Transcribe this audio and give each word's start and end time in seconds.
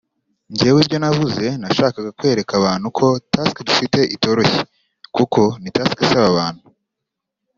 “Njyewe 0.51 0.77
ibyo 0.83 0.97
navuze 1.01 1.45
nashakaga 1.61 2.09
kwereka 2.17 2.53
abantu 2.59 2.87
ko 2.97 3.05
task 3.33 3.55
dufite 3.67 3.99
itoroshye…kuko 4.15 5.41
ni 5.61 5.69
task 5.75 5.95
isaba 6.05 6.27
abantu 6.33 6.63